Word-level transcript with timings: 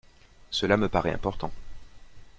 Cela 0.49 0.77
me 0.77 0.89
paraît 0.89 1.13
important. 1.13 1.51